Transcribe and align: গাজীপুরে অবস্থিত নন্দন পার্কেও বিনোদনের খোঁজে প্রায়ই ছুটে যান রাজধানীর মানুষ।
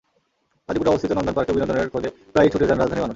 গাজীপুরে 0.69 0.91
অবস্থিত 0.91 1.11
নন্দন 1.13 1.33
পার্কেও 1.37 1.55
বিনোদনের 1.55 1.91
খোঁজে 1.93 2.09
প্রায়ই 2.33 2.51
ছুটে 2.53 2.65
যান 2.69 2.77
রাজধানীর 2.77 3.03
মানুষ। 3.03 3.09